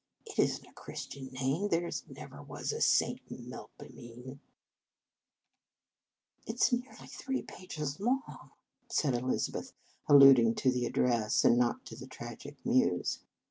[0.25, 1.67] "It is n t a Christian name.
[1.67, 3.21] There never was a St.
[3.29, 4.39] Melpomene.""
[6.47, 8.49] It s nearly three pages long,"
[8.89, 9.73] said Elizabeth,
[10.07, 13.19] alluding to the address, and not to the tragic Muse.